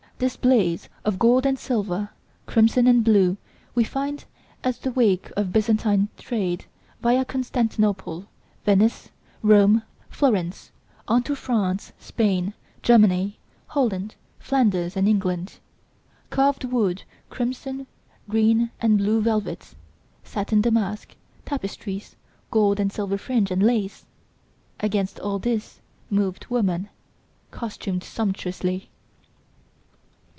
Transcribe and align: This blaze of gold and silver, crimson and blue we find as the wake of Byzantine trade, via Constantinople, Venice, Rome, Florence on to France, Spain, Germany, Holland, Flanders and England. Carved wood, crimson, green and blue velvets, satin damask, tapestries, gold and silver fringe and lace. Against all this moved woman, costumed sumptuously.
This 0.21 0.37
blaze 0.37 0.87
of 1.03 1.17
gold 1.17 1.47
and 1.47 1.57
silver, 1.57 2.11
crimson 2.45 2.85
and 2.85 3.03
blue 3.03 3.37
we 3.73 3.83
find 3.83 4.23
as 4.63 4.77
the 4.77 4.91
wake 4.91 5.31
of 5.35 5.51
Byzantine 5.51 6.09
trade, 6.15 6.65
via 7.01 7.25
Constantinople, 7.25 8.27
Venice, 8.63 9.09
Rome, 9.41 9.81
Florence 10.11 10.69
on 11.07 11.23
to 11.23 11.33
France, 11.35 11.91
Spain, 11.97 12.53
Germany, 12.83 13.39
Holland, 13.69 14.13
Flanders 14.37 14.95
and 14.95 15.07
England. 15.09 15.57
Carved 16.29 16.65
wood, 16.65 17.01
crimson, 17.31 17.87
green 18.29 18.69
and 18.79 18.99
blue 18.99 19.21
velvets, 19.21 19.75
satin 20.23 20.61
damask, 20.61 21.15
tapestries, 21.47 22.15
gold 22.51 22.79
and 22.79 22.93
silver 22.93 23.17
fringe 23.17 23.49
and 23.49 23.63
lace. 23.63 24.05
Against 24.81 25.19
all 25.19 25.39
this 25.39 25.81
moved 26.11 26.45
woman, 26.45 26.89
costumed 27.49 28.03
sumptuously. 28.03 28.89